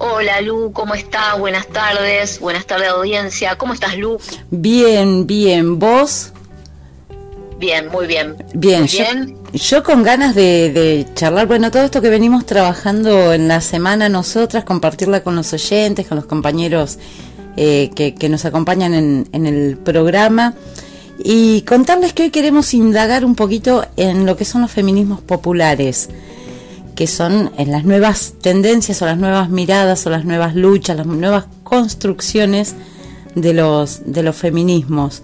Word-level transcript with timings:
Hola 0.00 0.40
Lu, 0.40 0.70
¿cómo 0.72 0.94
estás? 0.94 1.36
Buenas 1.40 1.66
tardes, 1.66 2.38
buenas 2.38 2.66
tardes 2.66 2.88
audiencia. 2.88 3.58
¿Cómo 3.58 3.74
estás 3.74 3.98
Lu? 3.98 4.18
Bien, 4.48 5.26
bien. 5.26 5.80
¿Vos? 5.80 6.32
Bien, 7.58 7.88
muy 7.88 8.06
bien. 8.06 8.36
Bien, 8.54 8.86
yo, 8.86 9.04
yo, 9.52 9.82
con 9.82 10.04
ganas 10.04 10.36
de, 10.36 11.04
charlar, 11.14 11.48
bueno, 11.48 11.72
todo 11.72 11.82
esto 11.82 12.00
que 12.00 12.10
venimos 12.10 12.46
trabajando 12.46 13.32
en 13.32 13.48
la 13.48 13.60
semana 13.60 14.08
nosotras, 14.08 14.62
compartirla 14.62 15.24
con 15.24 15.34
los 15.34 15.52
oyentes, 15.52 16.06
con 16.06 16.14
los 16.14 16.26
compañeros 16.26 16.98
eh, 17.56 17.90
que, 17.96 18.28
nos 18.28 18.44
acompañan 18.44 18.94
en, 18.94 19.28
en 19.32 19.46
el 19.46 19.76
programa 19.78 20.54
y 21.18 21.62
contarles 21.62 22.12
que 22.12 22.22
hoy 22.22 22.30
queremos 22.30 22.72
indagar 22.72 23.24
un 23.24 23.34
poquito 23.34 23.84
en 23.96 24.26
lo 24.26 24.36
que 24.36 24.44
son 24.44 24.62
los 24.62 24.70
feminismos 24.70 25.20
populares 25.20 26.08
que 26.98 27.06
son 27.06 27.52
las 27.64 27.84
nuevas 27.84 28.32
tendencias 28.40 29.00
o 29.02 29.06
las 29.06 29.18
nuevas 29.18 29.50
miradas 29.50 30.04
o 30.04 30.10
las 30.10 30.24
nuevas 30.24 30.56
luchas, 30.56 30.96
las 30.96 31.06
nuevas 31.06 31.44
construcciones 31.62 32.74
de 33.36 33.52
los, 33.52 34.00
de 34.04 34.24
los 34.24 34.34
feminismos. 34.34 35.22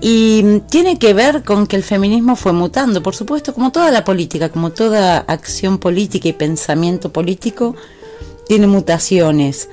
Y 0.00 0.62
tiene 0.68 0.98
que 0.98 1.14
ver 1.14 1.44
con 1.44 1.68
que 1.68 1.76
el 1.76 1.84
feminismo 1.84 2.34
fue 2.34 2.52
mutando, 2.52 3.04
por 3.04 3.14
supuesto, 3.14 3.54
como 3.54 3.70
toda 3.70 3.92
la 3.92 4.04
política, 4.04 4.48
como 4.48 4.70
toda 4.70 5.18
acción 5.18 5.78
política 5.78 6.26
y 6.26 6.32
pensamiento 6.32 7.12
político, 7.12 7.76
tiene 8.48 8.66
mutaciones. 8.66 9.68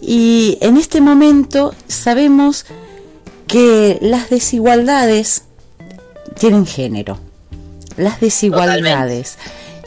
Y 0.00 0.56
en 0.60 0.76
este 0.76 1.00
momento 1.00 1.74
sabemos 1.88 2.64
que 3.48 3.98
las 4.00 4.30
desigualdades 4.30 5.46
tienen 6.38 6.64
género. 6.64 7.18
Las 7.96 8.20
desigualdades 8.20 9.36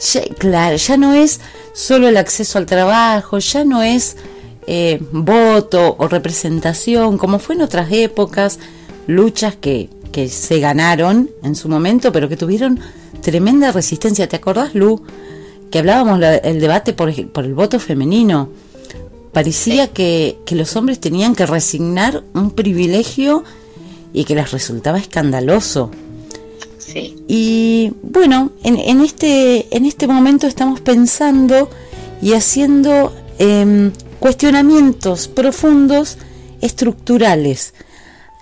ya, 0.00 0.22
claro, 0.38 0.76
ya 0.76 0.96
no 0.96 1.14
es 1.14 1.40
solo 1.72 2.08
el 2.08 2.16
acceso 2.16 2.58
al 2.58 2.66
trabajo, 2.66 3.38
ya 3.38 3.64
no 3.64 3.82
es 3.82 4.16
eh, 4.66 5.00
voto 5.12 5.96
o 5.98 6.08
representación, 6.08 7.18
como 7.18 7.38
fue 7.38 7.54
en 7.54 7.62
otras 7.62 7.90
épocas, 7.90 8.58
luchas 9.06 9.56
que, 9.56 9.88
que 10.12 10.28
se 10.28 10.60
ganaron 10.60 11.30
en 11.42 11.54
su 11.54 11.68
momento, 11.68 12.12
pero 12.12 12.28
que 12.28 12.36
tuvieron 12.36 12.80
tremenda 13.22 13.72
resistencia. 13.72 14.28
¿Te 14.28 14.36
acordás, 14.36 14.74
Lu? 14.74 15.02
Que 15.70 15.78
hablábamos 15.78 16.20
del 16.20 16.60
debate 16.60 16.92
por, 16.92 17.12
por, 17.30 17.44
el 17.44 17.54
voto 17.54 17.78
femenino. 17.78 18.50
Parecía 19.32 19.88
que, 19.88 20.38
que 20.44 20.54
los 20.54 20.76
hombres 20.76 21.00
tenían 21.00 21.34
que 21.34 21.46
resignar 21.46 22.22
un 22.34 22.50
privilegio 22.50 23.44
y 24.12 24.24
que 24.24 24.34
les 24.34 24.50
resultaba 24.50 24.98
escandaloso. 24.98 25.90
Y 27.26 27.92
bueno, 28.02 28.52
en, 28.62 29.00
este, 29.00 29.74
en 29.76 29.84
este 29.84 30.06
momento 30.06 30.46
estamos 30.46 30.80
pensando 30.80 31.70
y 32.22 32.32
haciendo 32.32 33.14
em, 33.38 33.92
cuestionamientos 34.18 35.28
profundos 35.28 36.18
estructurales 36.60 37.74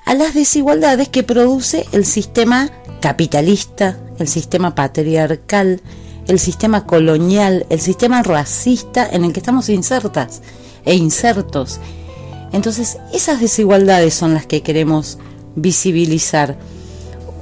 a 0.04 0.14
las 0.14 0.34
desigualdades 0.34 1.08
que 1.08 1.22
produce 1.22 1.86
el 1.92 2.04
sistema 2.04 2.70
capitalista, 3.00 3.98
el 4.18 4.28
sistema 4.28 4.74
patriarcal, 4.74 5.80
el 6.28 6.38
sistema 6.38 6.86
colonial, 6.86 7.66
el 7.70 7.80
sistema 7.80 8.22
racista 8.22 9.08
en 9.08 9.24
el 9.24 9.32
que 9.32 9.40
estamos 9.40 9.68
insertas 9.68 10.42
e 10.84 10.94
insertos. 10.94 11.80
Entonces, 12.52 12.98
esas 13.12 13.40
desigualdades 13.40 14.14
son 14.14 14.34
las 14.34 14.46
que 14.46 14.62
queremos 14.62 15.18
visibilizar. 15.56 16.56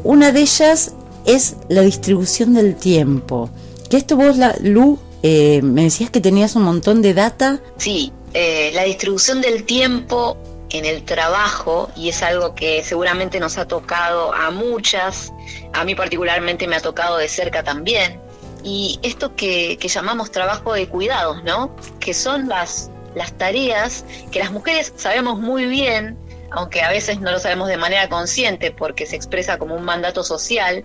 Una 0.05 0.33
de 0.33 0.43
ellas 0.43 0.93
es 1.25 1.57
la 1.69 1.81
distribución 1.81 2.53
del 2.53 2.77
tiempo. 2.77 3.49
Que 3.89 3.97
esto 3.97 4.17
vos, 4.17 4.37
la, 4.37 4.55
Lu, 4.61 4.99
eh, 5.23 5.63
me 5.63 5.85
decías 5.85 6.11
que 6.11 6.21
tenías 6.21 6.57
un 6.57 6.63
montón 6.63 7.01
de 7.01 7.15
data. 7.15 7.59
Sí, 7.79 8.13
eh, 8.35 8.71
la 8.75 8.85
distribución 8.85 9.41
del 9.41 9.65
tiempo 9.65 10.37
en 10.69 10.85
el 10.85 11.05
trabajo, 11.05 11.91
y 11.97 12.11
es 12.11 12.23
algo 12.23 12.55
que 12.55 12.85
seguramente 12.85 13.41
nos 13.41 13.57
ha 13.57 13.67
tocado 13.67 14.35
a 14.35 14.51
muchas, 14.51 15.33
a 15.73 15.85
mí 15.85 15.95
particularmente 15.95 16.67
me 16.67 16.77
ha 16.77 16.81
tocado 16.81 17.17
de 17.17 17.29
cerca 17.29 17.63
también, 17.63 18.21
y 18.63 18.99
esto 19.03 19.37
que, 19.37 19.79
que 19.79 19.89
llamamos 19.89 20.33
trabajo 20.33 20.73
de 20.75 20.89
cuidados, 20.89 21.45
¿no? 21.45 21.75
Que 22.01 22.13
son 22.13 22.49
las, 22.49 22.91
las 23.15 23.33
tareas 23.39 24.05
que 24.33 24.41
las 24.41 24.51
mujeres 24.51 24.93
sabemos 24.97 25.39
muy 25.39 25.67
bien 25.67 26.19
aunque 26.55 26.83
a 26.83 26.91
veces 26.91 27.21
no 27.21 27.33
lo 27.33 27.39
sabemos 27.39 27.69
de 27.69 27.77
manera 27.77 28.09
consciente 28.09 28.71
porque 28.71 29.07
se 29.07 29.17
expresa 29.17 29.59
como 29.59 29.75
un 29.75 29.85
mandato 29.85 30.23
social, 30.23 30.85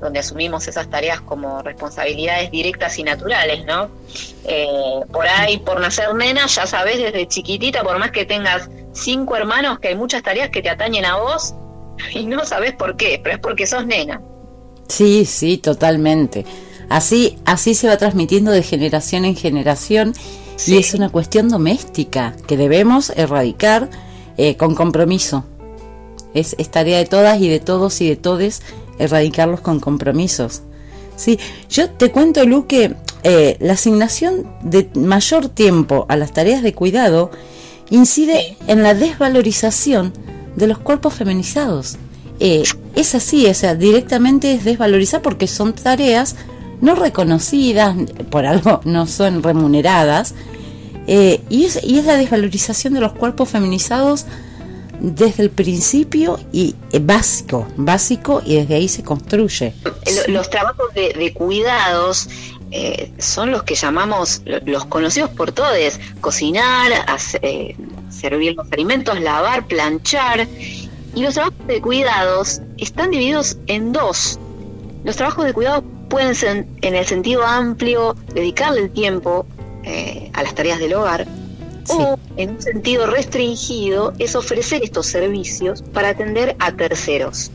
donde 0.00 0.18
asumimos 0.18 0.66
esas 0.66 0.88
tareas 0.88 1.20
como 1.20 1.62
responsabilidades 1.62 2.50
directas 2.50 2.98
y 2.98 3.02
naturales, 3.02 3.64
¿no? 3.66 3.90
Eh, 4.44 5.00
por 5.12 5.26
ahí, 5.26 5.58
por 5.58 5.80
nacer 5.80 6.14
nena, 6.14 6.46
ya 6.46 6.66
sabes 6.66 6.98
desde 6.98 7.28
chiquitita, 7.28 7.82
por 7.82 7.98
más 7.98 8.10
que 8.10 8.24
tengas 8.24 8.70
cinco 8.92 9.36
hermanos, 9.36 9.78
que 9.78 9.88
hay 9.88 9.94
muchas 9.94 10.22
tareas 10.22 10.48
que 10.50 10.62
te 10.62 10.70
atañen 10.70 11.04
a 11.04 11.16
vos 11.16 11.54
y 12.14 12.24
no 12.24 12.44
sabes 12.46 12.74
por 12.74 12.96
qué, 12.96 13.20
pero 13.22 13.36
es 13.36 13.40
porque 13.40 13.66
sos 13.66 13.86
nena. 13.86 14.22
Sí, 14.88 15.24
sí, 15.26 15.58
totalmente. 15.58 16.44
Así, 16.88 17.38
así 17.44 17.74
se 17.74 17.86
va 17.86 17.96
transmitiendo 17.98 18.50
de 18.50 18.62
generación 18.62 19.24
en 19.24 19.36
generación 19.36 20.12
y 20.66 20.76
es 20.76 20.92
una 20.94 21.08
cuestión 21.08 21.48
doméstica 21.48 22.34
que 22.48 22.56
debemos 22.56 23.10
erradicar 23.10 23.88
eh, 24.42 24.56
con 24.56 24.74
compromiso. 24.74 25.44
Es, 26.32 26.56
tarea 26.70 26.96
de 26.96 27.04
todas 27.04 27.38
y 27.42 27.50
de 27.50 27.60
todos 27.60 28.00
y 28.00 28.08
de 28.08 28.16
todes 28.16 28.62
erradicarlos 28.98 29.60
con 29.60 29.80
compromisos. 29.80 30.62
Sí, 31.14 31.38
yo 31.68 31.90
te 31.90 32.10
cuento, 32.10 32.46
Lu, 32.46 32.66
que 32.66 32.94
eh, 33.22 33.58
la 33.60 33.74
asignación 33.74 34.46
de 34.62 34.88
mayor 34.94 35.50
tiempo 35.50 36.06
a 36.08 36.16
las 36.16 36.32
tareas 36.32 36.62
de 36.62 36.72
cuidado 36.72 37.30
incide 37.90 38.56
en 38.66 38.82
la 38.82 38.94
desvalorización 38.94 40.14
de 40.56 40.68
los 40.68 40.78
cuerpos 40.78 41.12
feminizados. 41.12 41.98
Eh, 42.38 42.62
es 42.94 43.14
así, 43.14 43.46
o 43.46 43.52
sea, 43.52 43.74
directamente 43.74 44.54
es 44.54 44.64
desvalorizar 44.64 45.20
porque 45.20 45.48
son 45.48 45.74
tareas 45.74 46.34
no 46.80 46.94
reconocidas, 46.94 47.94
por 48.30 48.46
algo 48.46 48.80
no 48.84 49.06
son 49.06 49.42
remuneradas, 49.42 50.34
eh, 51.06 51.40
y, 51.48 51.64
es, 51.64 51.80
y 51.82 51.98
es 51.98 52.04
la 52.04 52.16
desvalorización 52.16 52.94
de 52.94 53.00
los 53.00 53.12
cuerpos 53.12 53.48
feminizados 53.48 54.26
desde 55.00 55.42
el 55.42 55.50
principio 55.50 56.38
y 56.52 56.76
eh, 56.92 56.98
básico, 57.00 57.66
básico 57.76 58.42
y 58.44 58.56
desde 58.56 58.74
ahí 58.74 58.88
se 58.88 59.02
construye. 59.02 59.74
Los 60.28 60.50
trabajos 60.50 60.92
de, 60.94 61.32
cuidados 61.32 62.28
eh, 62.70 63.10
son 63.18 63.50
los 63.50 63.62
que 63.62 63.74
llamamos 63.74 64.42
los 64.44 64.84
conocidos 64.86 65.30
por 65.30 65.52
todos, 65.52 65.98
cocinar, 66.20 66.92
servir 68.10 68.54
los 68.54 68.70
alimentos, 68.72 69.20
lavar, 69.20 69.66
planchar. 69.66 70.46
Y 71.14 71.22
los 71.22 71.34
trabajos 71.34 71.66
de 71.66 71.80
cuidados 71.80 72.60
están 72.76 73.10
divididos 73.10 73.56
en 73.66 73.92
dos. 73.92 74.38
Los 75.02 75.16
trabajos 75.16 75.44
de 75.46 75.54
cuidados 75.54 75.82
pueden 76.08 76.34
ser 76.34 76.66
en 76.82 76.94
el 76.94 77.06
sentido 77.06 77.44
amplio, 77.44 78.14
dedicarle 78.34 78.82
el 78.82 78.90
tiempo 78.90 79.46
eh, 79.84 80.30
a 80.32 80.42
las 80.42 80.54
tareas 80.54 80.78
del 80.78 80.94
hogar, 80.94 81.26
o 81.88 82.18
en 82.36 82.50
un 82.50 82.62
sentido 82.62 83.06
restringido 83.06 84.12
es 84.18 84.36
ofrecer 84.36 84.82
estos 84.84 85.06
servicios 85.06 85.82
para 85.82 86.10
atender 86.10 86.56
a 86.58 86.72
terceros. 86.72 87.50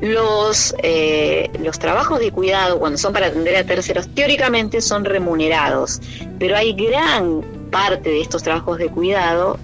Los, 0.00 0.74
eh, 0.82 1.50
los 1.60 1.78
trabajos 1.78 2.20
de 2.20 2.30
cuidado, 2.30 2.78
cuando 2.78 2.96
son 2.96 3.12
para 3.12 3.26
atender 3.26 3.56
a 3.56 3.64
terceros, 3.64 4.08
teóricamente 4.14 4.80
son 4.80 5.04
remunerados, 5.04 6.00
pero 6.38 6.56
hay 6.56 6.72
gran 6.72 7.42
parte 7.70 8.08
de 8.08 8.20
estos 8.20 8.42
trabajos 8.42 8.78
de 8.78 8.88
cuidado 8.88 9.58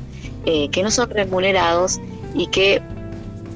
eh, 0.44 0.68
que 0.70 0.82
no 0.82 0.90
son 0.90 1.08
remunerados 1.10 1.98
y 2.34 2.48
que 2.48 2.82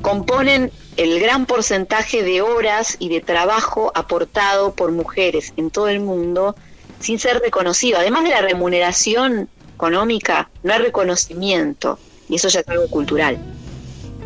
componen 0.01 0.71
el 0.97 1.21
gran 1.21 1.47
porcentaje 1.47 2.23
de 2.23 2.43
horas 2.43 2.97
y 2.99 3.09
de 3.11 3.21
trabajo 3.21 3.93
aportado 3.95 4.75
por 4.75 4.91
mujeres 4.91 5.53
en 5.57 5.71
todo 5.71 5.89
el 5.89 6.01
mundo 6.01 6.57
sin 7.01 7.19
ser 7.19 7.41
reconocido. 7.41 7.99
Además 7.99 8.25
de 8.25 8.31
la 8.31 8.43
remuneración 8.43 9.49
económica, 9.75 10.51
no 10.63 10.73
hay 10.73 10.81
reconocimiento, 10.81 11.99
y 12.29 12.37
eso 12.37 12.49
ya 12.49 12.61
es 12.61 12.69
algo 12.69 12.87
cultural. 12.89 13.39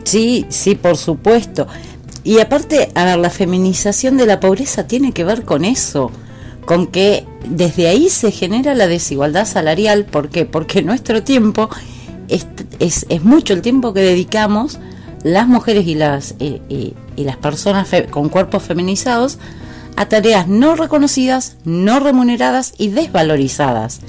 Sí, 0.05 0.45
sí, 0.51 0.75
por 0.75 0.97
supuesto. 0.97 1.67
Y 2.25 2.41
aparte, 2.41 2.91
a 2.95 3.05
ver, 3.05 3.19
la 3.19 3.31
feminización 3.31 4.17
de 4.17 4.27
la 4.27 4.41
pobreza 4.41 4.87
tiene 4.87 5.13
que 5.13 5.25
ver 5.25 5.45
con 5.45 5.65
eso, 5.65 6.11
con 6.65 6.87
que 6.87 7.27
desde 7.49 7.89
ahí 7.89 8.09
se 8.09 8.31
genera 8.31 8.75
la 8.75 8.87
desigualdad 8.87 9.47
salarial. 9.47 10.05
¿Por 10.05 10.29
qué? 10.29 10.45
Porque 10.45 10.83
nuestro 10.83 11.23
tiempo 11.23 11.71
es, 12.29 12.47
mucho 13.23 13.53
el 13.53 13.63
tiempo 13.63 13.93
que 13.93 14.01
dedicamos 14.01 14.79
las 15.23 15.47
mujeres 15.47 15.87
y 15.87 15.95
las, 15.95 16.35
y, 16.39 16.95
las 17.17 17.37
personas 17.37 17.89
con 18.11 18.29
cuerpos 18.29 18.63
feminizados 18.63 19.39
a 19.97 20.07
tareas 20.07 20.49
no 20.49 20.77
reconocidas, 20.77 21.57
no 21.65 22.01
remuneradas 22.01 22.75
y 22.79 22.89
desvalorizadas. 22.89 24.01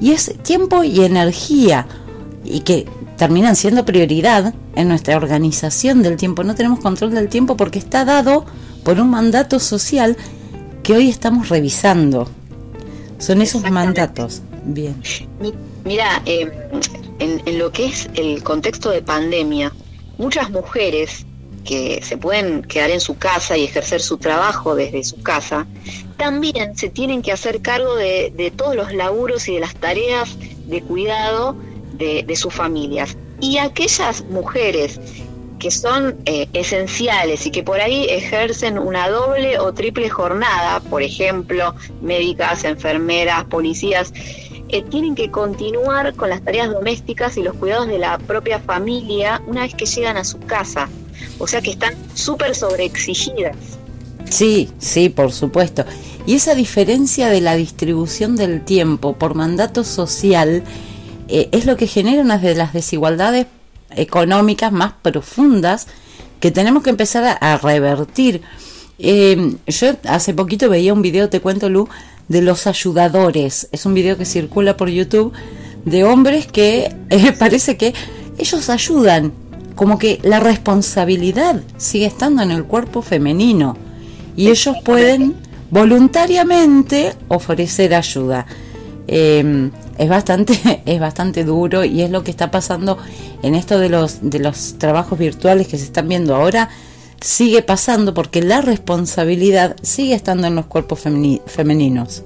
Y 0.00 0.12
es 0.12 0.34
tiempo 0.42 0.84
y 0.84 1.04
energía 1.04 1.86
y 2.44 2.60
que 2.60 2.86
terminan 3.16 3.56
siendo 3.56 3.84
prioridad 3.84 4.54
en 4.74 4.88
nuestra 4.88 5.16
organización 5.16 6.02
del 6.02 6.16
tiempo. 6.16 6.44
No 6.44 6.54
tenemos 6.54 6.80
control 6.80 7.14
del 7.14 7.28
tiempo 7.28 7.56
porque 7.56 7.78
está 7.78 8.04
dado 8.04 8.44
por 8.82 9.00
un 9.00 9.10
mandato 9.10 9.60
social 9.60 10.16
que 10.82 10.94
hoy 10.94 11.08
estamos 11.08 11.48
revisando. 11.48 12.28
Son 13.18 13.40
esos 13.40 13.70
mandatos 13.70 14.42
Bien. 14.64 14.96
Mira, 15.84 16.22
em, 16.24 16.50
en, 17.18 17.58
lo 17.58 17.70
que 17.70 17.86
es 17.86 18.08
el 18.14 18.42
contexto 18.42 18.90
de 18.90 19.02
pandemia, 19.02 19.72
muchas 20.16 20.50
mujeres 20.50 21.26
que 21.64 22.00
se 22.02 22.16
pueden 22.16 22.62
quedar 22.62 22.90
en 22.90 23.00
su 23.00 23.16
casa 23.16 23.56
y 23.56 23.64
ejercer 23.64 24.00
su 24.00 24.18
trabajo 24.18 24.74
desde 24.74 25.02
su 25.02 25.22
casa, 25.22 25.66
también 26.16 26.76
se 26.76 26.88
tienen 26.88 27.22
que 27.22 27.32
hacer 27.32 27.60
cargo 27.62 27.96
de, 27.96 28.52
todos 28.56 28.76
los 28.76 28.92
laburos 28.92 29.48
y 29.48 29.54
de 29.54 29.60
las 29.60 29.74
tareas 29.74 30.36
de 30.66 30.82
cuidado 30.82 31.56
de, 31.94 32.36
sus 32.36 32.52
familias. 32.54 33.16
Y 33.40 33.58
aquellas 33.58 34.24
mujeres 34.26 35.00
que 35.58 35.70
son 35.70 36.16
eh, 36.26 36.48
esenciales 36.52 37.46
y 37.46 37.50
que 37.50 37.62
por 37.62 37.80
ahí 37.80 38.06
ejercen 38.10 38.78
una 38.78 39.08
doble 39.08 39.58
o 39.58 39.72
triple 39.72 40.10
jornada, 40.10 40.80
por 40.80 41.02
ejemplo, 41.02 41.74
médicas, 42.02 42.64
enfermeras, 42.64 43.44
policías, 43.44 44.12
eh, 44.68 44.82
tienen 44.82 45.14
que 45.14 45.30
continuar 45.30 46.14
con 46.14 46.30
las 46.30 46.42
tareas 46.42 46.70
domésticas 46.70 47.36
y 47.36 47.42
los 47.42 47.54
cuidados 47.54 47.86
de 47.86 47.98
la 47.98 48.18
propia 48.18 48.58
familia 48.58 49.40
una 49.46 49.62
vez 49.62 49.74
que 49.74 49.86
llegan 49.86 50.16
a 50.16 50.24
su 50.24 50.38
casa. 50.40 50.88
O 51.38 51.46
sea 51.46 51.60
que 51.60 51.72
están 51.72 51.94
súper 52.14 52.54
sobreexigidas. 52.54 53.56
Sí, 54.30 54.70
sí, 54.78 55.08
por 55.08 55.32
supuesto. 55.32 55.84
Y 56.26 56.34
esa 56.34 56.54
diferencia 56.54 57.28
de 57.28 57.40
la 57.40 57.54
distribución 57.54 58.36
del 58.36 58.64
tiempo 58.64 59.14
por 59.14 59.34
mandato 59.34 59.84
social 59.84 60.62
eh, 61.28 61.48
es 61.52 61.66
lo 61.66 61.76
que 61.76 61.86
genera 61.86 62.22
una 62.22 62.38
de 62.38 62.54
las 62.54 62.72
desigualdades 62.72 63.46
económicas 63.96 64.72
más 64.72 64.94
profundas 65.02 65.86
que 66.40 66.50
tenemos 66.50 66.82
que 66.82 66.90
empezar 66.90 67.38
a, 67.40 67.56
revertir. 67.58 68.42
Eh, 68.98 69.56
yo 69.66 69.92
hace 70.04 70.34
poquito 70.34 70.68
veía 70.68 70.92
un 70.92 71.02
video, 71.02 71.28
te 71.28 71.40
cuento 71.40 71.68
Lu, 71.68 71.88
de 72.28 72.42
los 72.42 72.66
ayudadores. 72.66 73.68
Es 73.72 73.86
un 73.86 73.94
video 73.94 74.16
que 74.16 74.24
circula 74.24 74.76
por 74.76 74.88
YouTube 74.88 75.32
de 75.84 76.04
hombres 76.04 76.46
que 76.46 76.94
eh, 77.10 77.32
parece 77.38 77.76
que 77.76 77.94
ellos 78.38 78.68
ayudan, 78.68 79.32
como 79.74 79.98
que 79.98 80.20
la 80.22 80.40
responsabilidad 80.40 81.62
sigue 81.76 82.06
estando 82.06 82.42
en 82.42 82.50
el 82.50 82.64
cuerpo 82.64 83.02
femenino 83.02 83.76
y 84.36 84.48
ellos 84.48 84.76
pueden 84.84 85.34
voluntariamente 85.70 87.14
ofrecer 87.28 87.94
ayuda. 87.94 88.46
Em, 89.06 89.70
es 89.98 90.08
bastante 90.08 90.82
es 90.86 91.00
bastante 91.00 91.44
duro 91.44 91.84
y 91.84 92.02
es 92.02 92.10
lo 92.10 92.24
que 92.24 92.30
está 92.30 92.50
pasando 92.50 92.98
en 93.42 93.54
esto 93.54 93.78
de 93.78 93.88
los 93.88 94.18
de 94.22 94.38
los 94.38 94.78
trabajos 94.78 95.18
virtuales 95.18 95.68
que 95.68 95.76
se 95.76 95.84
están 95.84 96.08
viendo 96.08 96.34
ahora 96.34 96.70
sigue 97.24 97.62
pasando 97.62 98.12
porque 98.12 98.42
la 98.42 98.60
responsabilidad 98.60 99.76
sigue 99.82 100.14
estando 100.14 100.46
en 100.46 100.54
los 100.54 100.66
cuerpos 100.66 101.00
femeninos. 101.46 102.22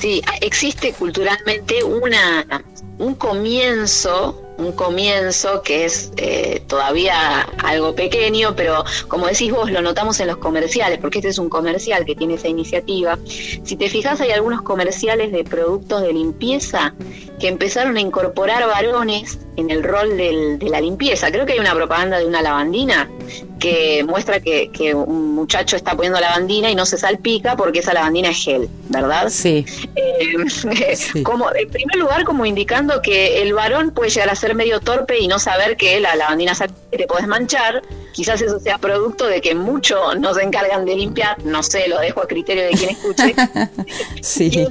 Sí, 0.00 0.20
existe 0.40 0.92
culturalmente 0.92 1.84
una, 1.84 2.64
un 2.98 3.14
comienzo 3.14 4.42
un 4.60 4.72
comienzo 4.72 5.62
que 5.62 5.84
es 5.84 6.12
eh, 6.16 6.62
todavía 6.66 7.40
algo 7.62 7.94
pequeño, 7.94 8.54
pero 8.54 8.84
como 9.08 9.26
decís 9.26 9.50
vos, 9.50 9.70
lo 9.70 9.82
notamos 9.82 10.20
en 10.20 10.28
los 10.28 10.36
comerciales, 10.36 10.98
porque 10.98 11.18
este 11.18 11.30
es 11.30 11.38
un 11.38 11.48
comercial 11.48 12.04
que 12.04 12.14
tiene 12.14 12.34
esa 12.34 12.48
iniciativa. 12.48 13.18
Si 13.26 13.76
te 13.76 13.88
fijas, 13.88 14.20
hay 14.20 14.30
algunos 14.30 14.62
comerciales 14.62 15.32
de 15.32 15.44
productos 15.44 16.02
de 16.02 16.12
limpieza 16.12 16.94
que 17.38 17.48
empezaron 17.48 17.96
a 17.96 18.00
incorporar 18.00 18.66
varones 18.66 19.38
en 19.56 19.70
el 19.70 19.82
rol 19.82 20.16
de 20.16 20.68
la 20.68 20.80
limpieza. 20.80 21.30
Creo 21.30 21.46
que 21.46 21.54
hay 21.54 21.58
una 21.58 21.74
propaganda 21.74 22.18
de 22.18 22.26
una 22.26 22.42
lavandina 22.42 23.08
que 23.60 24.02
muestra 24.04 24.40
que, 24.40 24.94
un 24.94 25.34
muchacho 25.34 25.76
está 25.76 25.94
poniendo 25.94 26.18
lavandina 26.18 26.70
y 26.70 26.74
no 26.74 26.86
se 26.86 26.98
salpica 26.98 27.56
porque 27.56 27.80
esa 27.80 27.92
lavandina 27.92 28.30
es 28.30 28.42
gel, 28.42 28.68
¿verdad? 28.88 29.28
Sí. 29.28 29.64
Eh, 29.94 31.22
como, 31.22 31.54
en 31.54 31.68
primer 31.70 31.96
lugar, 31.96 32.24
como 32.24 32.44
indicando 32.46 33.00
que 33.02 33.42
el 33.42 33.52
varón 33.52 33.92
puede 33.92 34.10
llegar 34.10 34.30
a 34.30 34.34
ser 34.34 34.49
medio 34.54 34.80
torpe 34.80 35.18
y 35.18 35.28
no 35.28 35.38
saber 35.38 35.76
que 35.76 36.00
la 36.00 36.14
lavandina 36.16 36.54
te 36.90 37.06
puedes 37.06 37.26
manchar. 37.26 37.82
Quizás 38.12 38.42
eso 38.42 38.58
sea 38.58 38.78
producto 38.78 39.26
de 39.26 39.40
que 39.40 39.54
muchos 39.54 40.18
no 40.18 40.34
se 40.34 40.42
encargan 40.42 40.84
de 40.84 40.96
limpiar, 40.96 41.42
no 41.44 41.62
sé, 41.62 41.88
lo 41.88 41.98
dejo 42.00 42.22
a 42.22 42.26
criterio 42.26 42.64
de 42.64 42.70
quien 42.70 42.90
escuche. 42.90 43.34
sí. 44.22 44.66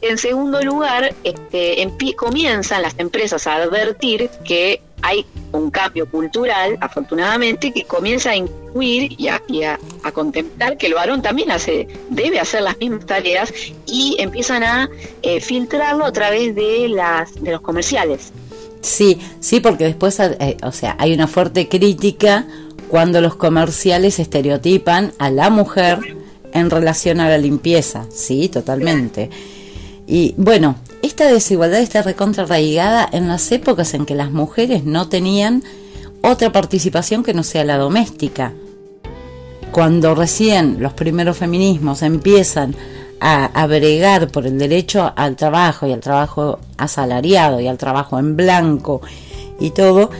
en, 0.00 0.18
segundo 0.18 0.60
lugar, 0.62 1.14
este, 1.24 1.88
comienzan 2.16 2.82
las 2.82 2.94
empresas 2.98 3.46
a 3.46 3.56
advertir 3.56 4.30
que 4.44 4.80
hay 5.02 5.24
un 5.52 5.70
cambio 5.70 6.10
cultural, 6.10 6.76
afortunadamente, 6.80 7.72
que 7.72 7.84
comienza 7.84 8.30
a 8.30 8.36
incluir 8.36 9.14
y 9.18 9.28
a, 9.28 9.78
contemplar 10.12 10.76
que 10.76 10.86
el 10.86 10.94
varón 10.94 11.22
también 11.22 11.50
hace, 11.50 11.88
debe 12.10 12.40
hacer 12.40 12.62
las 12.62 12.76
mismas 12.78 13.06
tareas 13.06 13.52
y 13.86 14.16
empiezan 14.18 14.64
a 14.64 14.90
eh, 15.22 15.40
filtrarlo 15.40 16.04
a 16.04 16.12
través 16.12 16.54
de, 16.54 16.88
las, 16.88 17.34
de 17.42 17.52
los 17.52 17.60
comerciales. 17.60 18.32
Sí, 18.80 19.18
sí, 19.40 19.60
porque 19.60 19.84
después, 19.84 20.18
eh, 20.20 20.56
o 20.62 20.72
sea, 20.72 20.96
hay 20.98 21.12
una 21.12 21.26
fuerte 21.26 21.68
crítica 21.68 22.46
cuando 22.88 23.20
los 23.20 23.34
comerciales 23.34 24.18
estereotipan 24.18 25.12
a 25.18 25.30
la 25.30 25.50
mujer 25.50 26.16
en 26.52 26.70
relación 26.70 27.20
a 27.20 27.28
la 27.28 27.38
limpieza, 27.38 28.06
sí, 28.10 28.48
totalmente. 28.48 29.30
Y 30.06 30.34
bueno, 30.38 30.76
esta 31.02 31.30
desigualdad 31.30 31.80
está 31.80 32.02
recontra 32.02 32.46
en 33.12 33.28
las 33.28 33.52
épocas 33.52 33.92
en 33.94 34.06
que 34.06 34.14
las 34.14 34.30
mujeres 34.30 34.84
no 34.84 35.08
tenían 35.08 35.62
otra 36.22 36.50
participación 36.50 37.22
que 37.22 37.34
no 37.34 37.42
sea 37.42 37.64
la 37.64 37.76
doméstica. 37.76 38.52
Cuando 39.70 40.14
recién 40.14 40.80
los 40.80 40.94
primeros 40.94 41.36
feminismos 41.36 42.02
empiezan 42.02 42.74
a, 43.20 43.46
a 43.46 43.66
bregar 43.66 44.28
por 44.28 44.46
el 44.46 44.58
derecho 44.58 45.12
al 45.16 45.36
trabajo 45.36 45.86
y 45.86 45.92
al 45.92 46.00
trabajo 46.00 46.58
asalariado 46.76 47.60
y 47.60 47.66
al 47.66 47.78
trabajo 47.78 48.18
en 48.18 48.36
blanco 48.36 49.00
y 49.60 49.70
todo, 49.70 50.10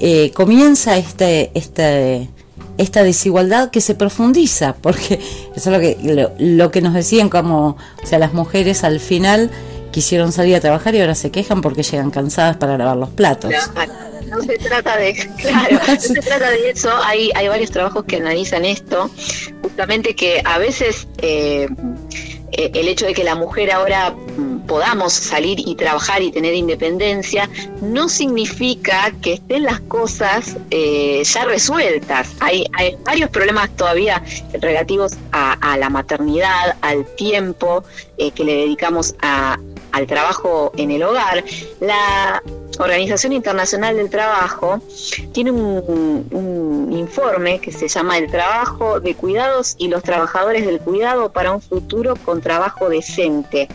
eh, 0.00 0.30
comienza 0.32 0.96
este, 0.96 1.50
este, 1.54 2.28
esta 2.76 3.02
desigualdad 3.02 3.70
que 3.70 3.80
se 3.80 3.94
profundiza, 3.94 4.76
porque 4.76 5.20
eso 5.56 5.70
es 5.70 5.76
lo 5.76 5.80
que, 5.80 6.30
lo, 6.38 6.70
que 6.70 6.80
nos 6.80 6.94
decían 6.94 7.28
como, 7.28 7.76
o 8.02 8.06
sea, 8.06 8.18
las 8.18 8.32
mujeres 8.32 8.84
al 8.84 9.00
final 9.00 9.50
quisieron 9.90 10.30
salir 10.30 10.54
a 10.54 10.60
trabajar 10.60 10.94
y 10.94 11.00
ahora 11.00 11.16
se 11.16 11.30
quejan 11.30 11.62
porque 11.62 11.82
llegan 11.82 12.10
cansadas 12.10 12.56
para 12.56 12.78
lavar 12.78 12.96
los 12.96 13.08
platos. 13.10 13.52
No, 14.28 14.42
se 14.42 14.58
trata 14.58 14.96
de, 14.98 15.14
claro, 15.38 15.80
no 15.88 15.98
se 15.98 16.14
trata 16.20 16.50
de 16.50 16.70
eso. 16.70 16.90
Hay, 17.02 17.30
hay 17.34 17.48
varios 17.48 17.70
trabajos 17.70 18.04
que 18.04 18.16
analizan 18.16 18.64
esto, 18.66 19.10
justamente 19.62 20.14
que 20.14 20.42
a 20.44 20.58
veces 20.58 21.08
eh, 21.16 21.66
eh, 21.66 22.37
el 22.58 22.88
hecho 22.88 23.06
de 23.06 23.14
que 23.14 23.24
la 23.24 23.34
mujer 23.34 23.70
ahora 23.70 24.10
mm, 24.10 24.66
podamos 24.66 25.12
salir 25.12 25.58
y 25.60 25.74
trabajar 25.74 26.22
y 26.22 26.30
tener 26.30 26.54
independencia 26.54 27.48
no 27.80 28.08
significa 28.08 29.12
que 29.22 29.34
estén 29.34 29.64
las 29.64 29.80
cosas 29.80 30.56
eh, 30.70 31.22
ya 31.24 31.44
resueltas. 31.44 32.34
Hay, 32.40 32.66
hay, 32.74 32.96
varios 33.04 33.30
problemas 33.30 33.70
todavía 33.76 34.22
relativos 34.60 35.14
a, 35.32 35.76
la 35.78 35.88
maternidad, 35.88 36.76
al 36.82 37.04
tiempo 37.16 37.84
eh, 38.18 38.30
que 38.32 38.44
le 38.44 38.54
dedicamos 38.56 39.14
al 39.20 40.06
trabajo 40.06 40.72
en 40.76 40.90
el 40.90 41.02
hogar. 41.02 41.44
La 41.80 42.42
Organización 42.78 43.32
Internacional 43.32 43.96
del 43.96 44.10
Trabajo 44.10 44.80
tiene 45.32 45.50
un, 45.50 46.88
informe 46.92 47.60
que 47.60 47.70
se 47.72 47.88
llama 47.88 48.18
El 48.18 48.30
trabajo 48.30 49.00
de 49.00 49.14
cuidados 49.14 49.74
y 49.78 49.88
los 49.88 50.02
trabajadores 50.02 50.66
del 50.66 50.80
cuidado 50.80 51.30
para 51.30 51.52
un 51.52 51.60
futuro 51.60 52.16
con 52.16 52.40
trabajo 52.40 52.88
decente. 52.88 53.68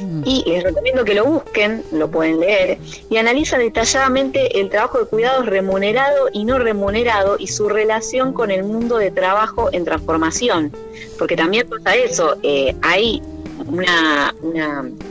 Mm. 0.00 0.22
Y 0.24 0.44
les 0.46 0.62
recomiendo 0.62 1.04
que 1.04 1.14
lo 1.14 1.24
busquen, 1.24 1.84
lo 1.92 2.10
pueden 2.10 2.40
leer, 2.40 2.78
y 3.10 3.16
analiza 3.16 3.58
detalladamente 3.58 4.60
el 4.60 4.70
trabajo 4.70 4.98
de 4.98 5.06
cuidados 5.06 5.46
remunerado 5.46 6.28
y 6.32 6.44
no 6.44 6.58
remunerado 6.58 7.36
y 7.38 7.48
su 7.48 7.68
relación 7.68 8.32
con 8.32 8.50
el 8.50 8.64
mundo 8.64 8.98
de 8.98 9.10
trabajo 9.10 9.68
en 9.72 9.84
transformación. 9.84 10.72
Porque 11.18 11.36
también 11.36 11.68
pasa 11.68 11.94
eso, 11.94 12.36
eh, 12.42 12.74
hay 12.82 13.22
una 13.66 14.34
un 14.42 15.09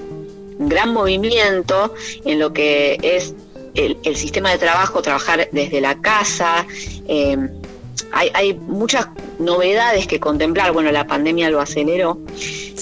gran 0.59 0.93
movimiento 0.93 1.93
en 2.25 2.39
lo 2.39 2.53
que 2.53 2.97
es 3.01 3.33
el, 3.75 4.15
sistema 4.15 4.51
de 4.51 4.57
trabajo, 4.57 5.01
trabajar 5.01 5.49
desde 5.51 5.81
la 5.81 5.99
casa. 6.01 6.65
Eh, 7.07 7.37
hay, 8.11 8.53
muchas 8.53 9.07
novedades 9.37 10.07
que 10.07 10.19
contemplar, 10.19 10.71
bueno, 10.71 10.91
la 10.91 11.05
pandemia 11.07 11.49
lo 11.49 11.61
aceleró. 11.61 12.19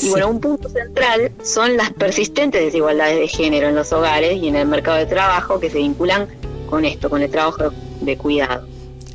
Y 0.02 0.10
bueno, 0.10 0.30
un 0.30 0.40
punto 0.40 0.70
central 0.70 1.32
son 1.44 1.76
las 1.76 1.92
persistentes 1.92 2.64
desigualdades 2.64 3.20
de 3.20 3.28
género 3.28 3.68
en 3.68 3.76
los 3.76 3.92
hogares 3.94 4.38
y 4.38 4.48
en 4.48 4.56
el 4.56 4.68
mercado 4.68 4.98
de 4.98 5.06
trabajo 5.06 5.60
que 5.60 5.70
se 5.70 5.80
vinculan 5.80 6.28
con 6.70 6.86
esto, 6.86 7.10
con 7.10 7.22
el 7.22 7.30
trabajo 7.30 7.72
de, 8.02 8.18
cuidado. 8.18 8.68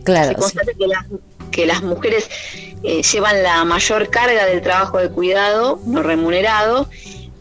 Claro. 0.04 0.31
Se 0.31 0.35
constata 0.35 0.73
que, 0.78 0.87
las, 0.87 1.07
que 1.50 1.66
las 1.66 1.83
mujeres 1.83 2.28
eh, 2.83 3.02
llevan 3.02 3.42
la 3.42 3.64
mayor 3.64 4.11
carga 4.11 4.45
del 4.47 4.61
trabajo 4.61 4.99
de 4.99 5.09
cuidado 5.09 5.78
no 5.87 6.02
remunerado 6.02 6.88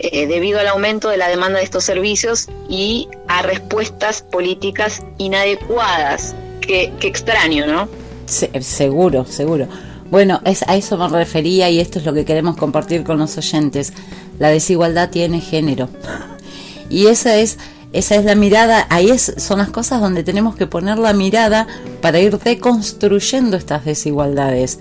eh, 0.04 0.26
debido 0.26 0.60
al 0.60 0.68
aumento 0.68 1.10
de 1.10 1.18
la 1.18 1.28
demanda 1.28 1.60
de 1.60 1.64
estos 1.64 1.84
servicios 1.84 2.48
y 2.68 3.08
a 3.28 3.44
respuestas 3.44 4.24
políticas 4.24 5.04
inadecuadas. 5.20 6.36
Qué, 6.60 6.92
extraño, 7.02 7.68
¿no? 7.68 7.88
seguro, 8.26 9.26
seguro. 9.26 9.68
Bueno, 10.10 10.42
es, 10.44 10.64
a 10.68 10.76
eso 10.76 10.98
me 10.98 11.08
refería 11.08 11.70
y 11.70 11.80
esto 11.80 12.00
es 12.00 12.06
lo 12.06 12.14
que 12.14 12.26
queremos 12.26 12.58
compartir 12.58 13.04
con 13.04 13.20
los 13.20 13.38
oyentes. 13.38 13.94
La 14.40 14.50
desigualdad 14.50 15.10
tiene 15.10 15.40
género. 15.40 15.90
Y 16.90 17.08
esa 17.08 17.38
es, 17.38 17.58
esa 17.94 18.16
es 18.16 18.26
la 18.26 18.36
mirada, 18.36 18.86
ahí 18.90 19.12
es, 19.12 19.34
son 19.38 19.60
las 19.60 19.70
cosas 19.70 20.02
donde 20.02 20.26
tenemos 20.26 20.58
que 20.58 20.68
poner 20.68 20.98
la 20.98 21.14
mirada 21.14 21.66
para 22.02 22.20
ir 22.20 22.38
deconstruyendo 22.38 23.56
estas 23.56 23.86
desigualdades. 23.86 24.80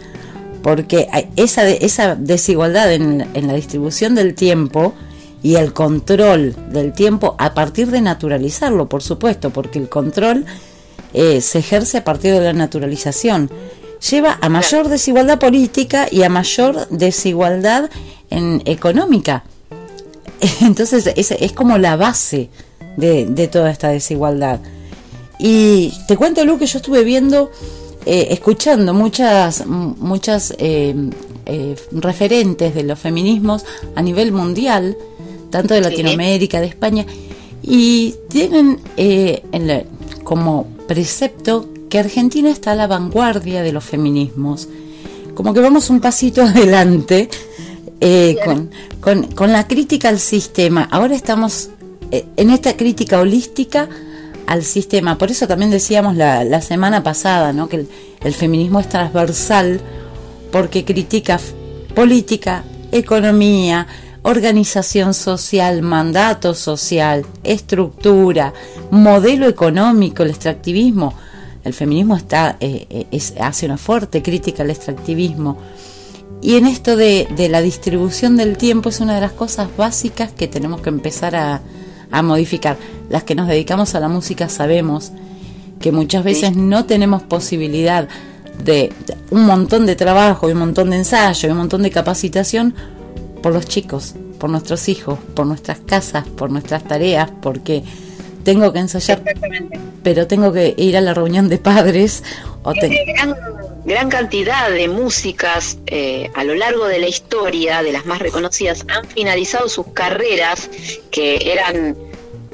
Porque 0.61 1.09
esa, 1.37 1.69
esa 1.69 2.17
desigualdad 2.17 2.93
en 2.93 3.47
la 3.47 3.53
distribución 3.53 4.17
del 4.17 4.35
tiempo 4.35 4.93
y 5.43 5.57
el 5.57 5.73
control 5.73 6.55
del 6.71 6.93
tiempo 6.93 7.35
a 7.39 7.55
partir 7.55 7.91
de 7.91 8.01
naturalizarlo, 8.01 8.89
por 8.89 9.03
supuesto, 9.03 9.51
porque 9.51 9.79
el 9.79 9.89
control 9.89 10.45
eh, 11.15 11.41
se 11.41 11.59
ejerce 11.59 11.99
a 11.99 12.05
partir 12.05 12.33
de 12.33 12.41
la 12.41 12.53
naturalización. 12.53 13.51
Lleva 14.11 14.39
a 14.41 14.49
mayor 14.49 14.89
desigualdad 14.89 15.39
política 15.39 16.07
y 16.11 16.23
a 16.23 16.29
mayor 16.29 16.89
desigualdad 16.89 17.91
en, 18.31 18.63
económica. 18.65 19.45
Entonces 20.61 21.11
es, 21.17 21.31
es 21.31 21.53
como 21.53 21.79
la 21.79 21.97
base 21.97 22.51
de, 22.97 23.49
toda 23.49 23.71
esta 23.71 23.89
desigualdad. 23.89 24.61
Y 25.39 25.93
te 26.07 26.17
cuento, 26.17 26.45
Lu, 26.45 26.59
que 26.59 26.67
yo 26.67 26.79
estuve 26.79 27.03
viendo, 27.03 27.51
eh, 28.05 28.29
escuchando 28.31 28.93
muchas, 28.93 29.67
muchas 29.67 30.55
eh, 30.59 30.95
referentes 31.93 32.75
de 32.75 32.83
los 32.83 32.99
feminismos 32.99 33.65
a 33.95 34.03
nivel 34.03 34.33
mundial, 34.33 34.97
tanto 35.51 35.75
de 35.75 35.81
Latinoamérica, 35.81 36.61
de 36.61 36.67
España, 36.67 37.07
y 37.63 38.15
tienen 38.29 38.81
en 38.97 39.85
como 40.25 40.67
precepto 40.87 41.69
que 41.91 41.99
Argentina 41.99 42.51
está 42.51 42.73
a 42.73 42.77
la 42.77 42.87
vanguardia 42.87 43.63
de 43.63 43.73
los 43.73 43.85
feminismos. 43.85 44.69
Como 45.35 45.53
que 45.53 45.61
vamos 45.61 45.91
un 45.91 46.01
pasito 46.01 46.43
adelante 46.45 47.29
eh, 48.01 48.37
con, 49.01 49.53
la 49.53 49.67
crítica 49.67 50.09
al 50.09 50.19
sistema. 50.19 50.89
Ahora 50.91 51.15
estamos 51.15 51.71
eh, 52.11 52.25
en 52.37 52.51
esta 52.51 52.77
crítica 52.77 53.21
holística 53.21 53.89
al 54.47 54.65
sistema. 54.65 55.19
Por 55.19 55.31
eso 55.31 55.47
también 55.47 55.71
decíamos 55.71 56.17
la, 56.17 56.63
semana 56.63 57.03
pasada 57.03 57.53
¿no? 57.53 57.69
que 57.69 57.87
el, 58.23 58.35
feminismo 58.35 58.81
es 58.81 58.89
transversal 58.89 59.81
porque 60.51 60.85
critica 60.85 61.39
política, 61.95 62.65
economía, 62.93 63.87
organización 64.23 65.15
social, 65.15 65.83
mandato 65.83 66.55
social, 66.55 67.25
estructura, 67.43 68.53
modelo 68.91 69.49
económico, 69.49 70.23
el 70.23 70.31
extractivismo. 70.31 71.15
El 71.65 71.75
feminismo 71.75 72.17
está, 72.17 72.57
eh, 72.61 73.07
eh, 73.11 73.21
hace 73.41 73.67
una 73.67 73.77
fuerte 73.77 74.23
crítica 74.23 74.63
al 74.63 74.71
extractivismo. 74.71 75.59
Y 76.43 76.57
en 76.57 76.67
esto 76.67 76.97
de, 76.97 77.29
la 77.51 77.61
distribución 77.61 78.37
del 78.37 78.57
tiempo 78.57 78.89
es 78.89 79.01
una 79.01 79.15
de 79.15 79.21
las 79.21 79.33
cosas 79.33 79.69
básicas 79.77 80.31
que 80.33 80.49
tenemos 80.49 80.81
que 80.81 80.89
empezar 80.89 81.37
a, 81.37 81.61
a 82.11 82.23
modificar. 82.23 82.79
Las 83.11 83.25
que 83.25 83.35
nos 83.35 83.47
dedicamos 83.47 83.95
a 83.95 84.01
la 84.01 84.09
música 84.09 84.49
sabemos 84.49 85.13
que 85.81 85.93
muchas 85.93 86.25
veces 86.25 86.57
no 86.57 86.85
tenemos 86.87 87.23
posibilidad 87.23 88.09
de 88.65 88.93
un 89.31 89.45
montón 89.45 89.87
de 89.87 89.97
trabajo, 89.97 90.47
un 90.47 90.59
montón 90.59 90.91
de 90.91 90.97
ensayo, 90.97 91.51
un 91.51 91.59
montón 91.59 91.83
de 91.83 91.91
capacitación 91.91 92.75
por 93.43 93.53
los 93.53 93.67
chicos, 93.67 94.15
por 94.39 94.51
nuestros 94.51 94.89
hijos, 94.89 95.19
por 95.35 95.47
nuestras 95.47 95.79
casas, 95.81 96.27
por 96.27 96.51
nuestras 96.51 96.85
tareas, 96.85 97.31
porque 97.43 97.83
tengo 98.45 98.73
que 98.73 98.79
ensayar, 98.79 99.23
pero 100.03 100.27
tengo 100.27 100.53
que 100.53 100.75
ir 100.77 100.97
a 100.97 101.01
la 101.01 101.15
reunión 101.15 101.49
de 101.49 101.59
padres. 101.59 102.23
O 102.63 102.73
gran, 102.73 103.35
gran, 103.85 104.09
cantidad 104.11 104.71
de 104.71 104.89
músicas 104.89 105.79
eh, 105.87 106.31
a 106.35 106.45
lo 106.45 106.55
largo 106.55 106.87
de 106.87 106.99
la 106.99 107.09
historia, 107.09 107.83
de 107.83 107.93
las 107.93 108.07
más 108.07 108.19
reconocidas, 108.19 108.85
han 108.89 109.07
finalizado 109.07 109.69
sus 109.69 109.87
carreras 109.89 110.71
que 111.11 111.53
eran 111.53 111.97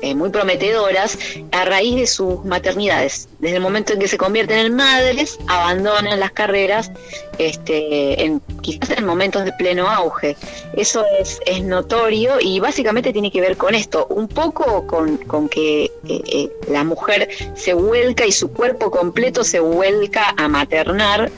eh, 0.03 0.15
muy 0.15 0.31
prometedoras 0.31 1.19
a 1.53 1.65
raíz 1.65 1.97
de 1.97 2.07
sus 2.07 2.45
maternidades. 2.45 3.29
Desde 3.39 3.57
el 3.57 3.63
momento 3.63 3.93
en 3.93 3.99
que 3.99 4.09
se 4.09 4.19
convierten 4.19 4.59
en 4.59 4.75
madres, 4.75 5.39
abandonan 5.47 6.21
las 6.21 6.33
carreras, 6.33 6.91
este, 7.39 8.39
quizás 8.61 8.91
en 8.99 9.07
momentos 9.07 9.45
de 9.45 9.53
pleno 9.53 9.89
auge. 9.89 10.37
Eso 10.75 11.05
es, 11.19 11.41
es 11.47 11.63
notorio 11.63 12.35
y 12.41 12.61
básicamente 12.61 13.13
tiene 13.13 13.31
que 13.31 13.41
ver 13.41 13.57
con 13.57 13.75
esto, 13.75 14.07
un 14.11 14.29
poco 14.29 14.87
con, 14.87 15.17
con 15.19 15.49
que 15.49 15.85
eh, 15.85 15.91
eh, 16.09 16.51
la 16.69 16.85
mujer 16.85 17.29
se 17.55 17.73
vuelca 17.73 18.27
y 18.27 18.33
su 18.33 18.53
cuerpo 18.53 18.91
completo 18.91 19.45
se 19.45 19.61
vuelca 19.61 20.35
a 20.37 20.49
maternar, 20.49 21.31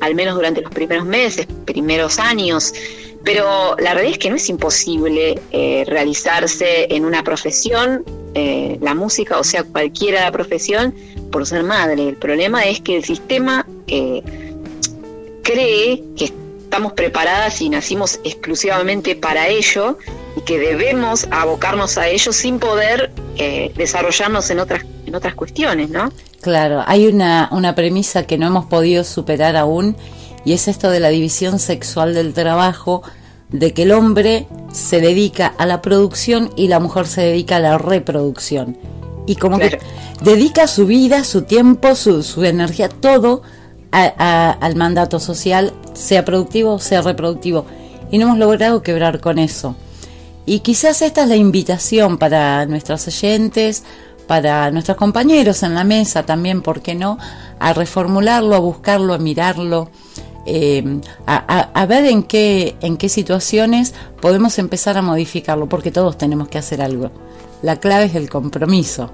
al 0.00 0.14
menos 0.14 0.34
durante 0.36 0.60
los 0.60 0.70
primeros 0.70 1.04
meses, 1.04 1.46
primeros 1.64 2.18
años 2.18 2.72
pero 3.26 3.74
la 3.80 3.92
realidad 3.92 4.12
es 4.12 4.18
que 4.18 4.30
no 4.30 4.36
es 4.36 4.48
imposible 4.48 5.40
eh, 5.50 5.84
realizarse 5.88 6.86
en 6.94 7.04
una 7.04 7.24
profesión, 7.24 8.04
eh, 8.34 8.78
la 8.80 8.94
música, 8.94 9.40
o 9.40 9.42
sea, 9.42 9.64
cualquiera 9.64 10.20
la 10.20 10.30
profesión, 10.30 10.94
por 11.32 11.44
ser 11.44 11.64
madre. 11.64 12.08
El 12.08 12.14
problema 12.14 12.64
es 12.66 12.80
que 12.80 12.94
el 12.94 13.04
sistema 13.04 13.66
eh, 13.88 14.22
cree 15.42 16.04
que 16.16 16.26
estamos 16.26 16.92
preparadas 16.92 17.60
y 17.60 17.68
nacimos 17.68 18.20
exclusivamente 18.22 19.16
para 19.16 19.48
ello 19.48 19.98
y 20.36 20.42
que 20.42 20.60
debemos 20.60 21.26
abocarnos 21.32 21.98
a 21.98 22.06
ello 22.06 22.32
sin 22.32 22.60
poder 22.60 23.10
desarrollarnos 23.74 24.48
en 24.50 24.60
otras, 24.60 24.84
en 25.04 25.14
otras 25.16 25.34
cuestiones, 25.34 25.90
¿no? 25.90 26.12
Claro, 26.42 26.84
hay 26.86 27.08
una, 27.08 27.48
una 27.50 27.74
premisa 27.74 28.24
que 28.24 28.38
no 28.38 28.46
hemos 28.46 28.66
podido 28.66 29.02
superar 29.02 29.56
aún 29.56 29.96
y 30.46 30.52
es 30.52 30.68
esto 30.68 30.90
de 30.90 31.00
la 31.00 31.08
división 31.08 31.58
sexual 31.58 32.14
del 32.14 32.32
trabajo, 32.32 33.02
de 33.50 33.74
que 33.74 33.82
el 33.82 33.90
hombre 33.90 34.46
se 34.72 35.00
dedica 35.00 35.48
a 35.48 35.66
la 35.66 35.82
producción 35.82 36.52
y 36.54 36.68
la 36.68 36.78
mujer 36.78 37.08
se 37.08 37.22
dedica 37.22 37.56
a 37.56 37.60
la 37.60 37.78
reproducción. 37.78 38.78
Y 39.26 39.34
como 39.34 39.58
que 39.58 39.80
dedica 40.22 40.68
su 40.68 40.86
vida, 40.86 41.24
su 41.24 41.42
tiempo, 41.42 41.96
su, 41.96 42.22
su 42.22 42.44
energía, 42.44 42.88
todo 42.88 43.42
al 43.90 44.76
mandato 44.76 45.18
social, 45.18 45.72
sea 45.94 46.24
productivo, 46.24 46.78
sea 46.78 47.02
reproductivo. 47.02 47.66
Y 48.12 48.18
no 48.18 48.26
hemos 48.26 48.38
logrado 48.38 48.84
quebrar 48.84 49.18
con 49.18 49.40
eso. 49.40 49.74
Y 50.46 50.60
quizás 50.60 51.02
esta 51.02 51.24
es 51.24 51.28
la 51.28 51.34
invitación 51.34 52.18
para 52.18 52.66
nuestros 52.66 53.08
oyentes, 53.08 53.82
para 54.28 54.70
nuestros 54.70 54.96
compañeros 54.96 55.64
en 55.64 55.74
la 55.74 55.82
mesa 55.82 56.22
también, 56.22 56.62
¿por 56.62 56.82
qué 56.82 56.94
no? 56.94 57.18
A 57.58 57.72
reformularlo, 57.72 58.54
a 58.54 58.60
buscarlo, 58.60 59.12
a 59.12 59.18
mirarlo 59.18 59.90
eh, 60.46 61.00
a, 61.26 61.86
ver 61.86 62.04
en 62.06 62.22
qué, 62.22 62.76
en 62.80 62.96
qué 62.96 63.08
situaciones 63.08 63.94
podemos 64.20 64.58
empezar 64.58 64.96
a 64.96 65.02
modificarlo, 65.02 65.68
porque 65.68 65.90
todos 65.90 66.16
tenemos 66.16 66.48
que 66.48 66.58
hacer 66.58 66.80
algo. 66.80 67.10
La 67.62 67.80
clave 67.80 68.04
es 68.06 68.14
el 68.14 68.30
compromiso. 68.30 69.10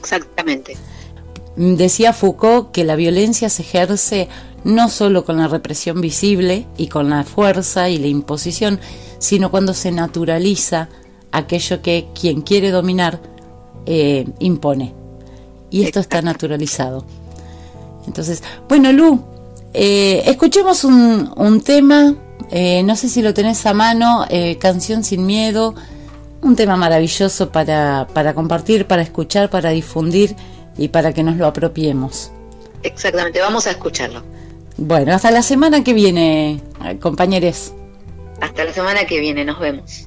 Exactamente. 0.00 0.76
Decía 1.56 2.12
Foucault 2.12 2.70
que 2.70 2.84
la 2.84 2.96
violencia 2.96 3.48
se 3.48 3.62
ejerce 3.62 4.28
no 4.62 4.88
solo 4.90 5.24
con 5.24 5.38
la 5.38 5.48
represión 5.48 6.00
visible 6.00 6.66
y 6.76 6.88
con 6.88 7.08
la 7.08 7.24
fuerza 7.24 7.88
y 7.88 7.98
la 7.98 8.08
imposición, 8.08 8.78
sino 9.18 9.50
cuando 9.50 9.72
se 9.72 9.90
naturaliza 9.90 10.90
aquello 11.32 11.80
que 11.80 12.08
quien 12.18 12.42
quiere 12.42 12.70
dominar 12.70 13.20
eh, 13.86 14.26
impone. 14.38 14.92
Y 15.70 15.84
esto 15.84 16.00
está 16.00 16.20
naturalizado. 16.20 17.06
Entonces, 18.06 18.42
bueno, 18.68 18.92
Lu, 18.92 19.24
eh, 19.78 20.22
escuchemos 20.30 20.84
un, 20.84 21.60
tema, 21.62 22.14
eh, 22.50 22.82
no 22.82 22.96
sé 22.96 23.10
si 23.10 23.20
lo 23.20 23.34
tenés 23.34 23.66
a 23.66 23.74
mano, 23.74 24.24
eh, 24.30 24.56
Canción 24.58 25.04
sin 25.04 25.26
Miedo, 25.26 25.74
un 26.40 26.56
tema 26.56 26.76
maravilloso 26.76 27.52
para, 27.52 28.06
para 28.14 28.32
compartir, 28.32 28.86
para 28.86 29.02
escuchar, 29.02 29.50
para 29.50 29.70
difundir 29.70 30.34
y 30.78 30.88
para 30.88 31.12
que 31.12 31.22
nos 31.22 31.36
lo 31.36 31.46
apropiemos. 31.46 32.30
Exactamente, 32.84 33.38
vamos 33.38 33.66
a 33.66 33.72
escucharlo. 33.72 34.22
Bueno, 34.78 35.14
hasta 35.14 35.30
la 35.30 35.42
semana 35.42 35.84
que 35.84 35.92
viene, 35.92 36.62
compañeros. 37.02 37.74
Hasta 38.40 38.64
la 38.64 38.72
semana 38.72 39.04
que 39.04 39.20
viene, 39.20 39.44
nos 39.44 39.60
vemos. 39.60 40.06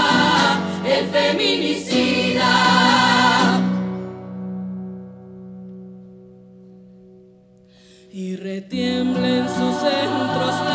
el 1.01 1.07
feminicida. 1.07 2.51
Y 8.11 8.35
retiemble 8.35 9.39
en 9.39 9.47
sus 9.47 9.75
centros 9.75 10.70